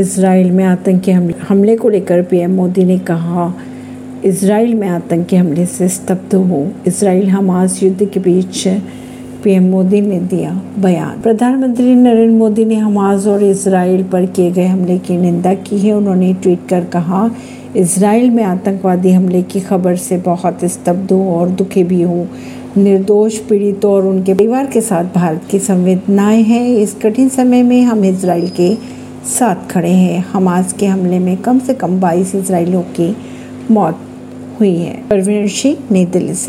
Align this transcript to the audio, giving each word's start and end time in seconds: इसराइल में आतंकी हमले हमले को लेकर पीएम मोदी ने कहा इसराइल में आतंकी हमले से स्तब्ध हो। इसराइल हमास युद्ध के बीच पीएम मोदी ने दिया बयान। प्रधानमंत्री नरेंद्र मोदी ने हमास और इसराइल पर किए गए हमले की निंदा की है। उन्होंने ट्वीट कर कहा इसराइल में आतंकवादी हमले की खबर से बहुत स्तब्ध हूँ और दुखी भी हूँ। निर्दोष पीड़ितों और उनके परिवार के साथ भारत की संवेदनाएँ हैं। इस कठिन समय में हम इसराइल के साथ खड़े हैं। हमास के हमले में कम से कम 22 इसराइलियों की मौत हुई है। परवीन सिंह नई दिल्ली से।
इसराइल 0.00 0.50
में 0.50 0.64
आतंकी 0.64 1.12
हमले 1.12 1.34
हमले 1.48 1.76
को 1.76 1.88
लेकर 1.88 2.22
पीएम 2.22 2.50
मोदी 2.50 2.84
ने 2.84 2.98
कहा 2.98 3.52
इसराइल 4.24 4.74
में 4.74 4.86
आतंकी 4.88 5.36
हमले 5.36 5.64
से 5.66 5.88
स्तब्ध 5.88 6.34
हो। 6.34 6.66
इसराइल 6.86 7.28
हमास 7.28 7.82
युद्ध 7.82 8.04
के 8.04 8.20
बीच 8.20 8.62
पीएम 9.44 9.68
मोदी 9.70 10.00
ने 10.00 10.18
दिया 10.20 10.52
बयान। 10.78 11.20
प्रधानमंत्री 11.20 11.94
नरेंद्र 11.94 12.36
मोदी 12.36 12.64
ने 12.64 12.74
हमास 12.76 13.26
और 13.26 13.42
इसराइल 13.44 14.02
पर 14.02 14.26
किए 14.26 14.50
गए 14.50 14.66
हमले 14.66 14.98
की 14.98 15.16
निंदा 15.16 15.54
की 15.54 15.78
है। 15.78 15.92
उन्होंने 15.92 16.32
ट्वीट 16.34 16.66
कर 16.68 16.84
कहा 16.84 17.30
इसराइल 17.76 18.30
में 18.30 18.42
आतंकवादी 18.44 19.12
हमले 19.12 19.42
की 19.42 19.60
खबर 19.60 19.96
से 19.96 20.18
बहुत 20.18 20.64
स्तब्ध 20.66 21.12
हूँ 21.12 21.34
और 21.34 21.48
दुखी 21.50 21.84
भी 21.84 22.00
हूँ। 22.02 22.28
निर्दोष 22.76 23.38
पीड़ितों 23.38 23.92
और 23.92 24.06
उनके 24.06 24.34
परिवार 24.34 24.66
के 24.66 24.80
साथ 24.80 25.04
भारत 25.14 25.46
की 25.50 25.58
संवेदनाएँ 25.58 26.42
हैं। 26.42 26.66
इस 26.68 26.94
कठिन 27.02 27.28
समय 27.28 27.62
में 27.62 27.82
हम 27.82 28.04
इसराइल 28.04 28.48
के 28.50 28.74
साथ 29.24 29.70
खड़े 29.70 29.90
हैं। 29.90 30.24
हमास 30.32 30.72
के 30.72 30.86
हमले 30.86 31.18
में 31.18 31.36
कम 31.36 31.58
से 31.58 31.74
कम 31.74 32.00
22 32.00 32.34
इसराइलियों 32.34 32.82
की 32.82 33.16
मौत 33.70 33.98
हुई 34.60 34.76
है। 34.76 35.08
परवीन 35.08 35.48
सिंह 35.48 35.76
नई 35.90 36.04
दिल्ली 36.04 36.34
से। 36.34 36.48